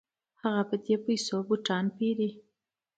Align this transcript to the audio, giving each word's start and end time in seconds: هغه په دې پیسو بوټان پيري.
هغه 0.41 0.63
په 0.69 0.75
دې 0.83 0.95
پیسو 1.05 1.35
بوټان 1.47 1.85
پيري. 1.97 2.29